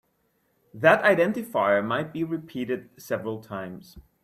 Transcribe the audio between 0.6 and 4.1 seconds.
That identifier might be repeated several times.